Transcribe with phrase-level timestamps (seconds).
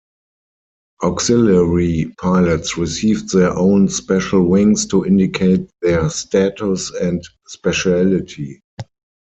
[1.03, 8.63] Auxiliary pilots received their own special wings to indicate their status and specialty.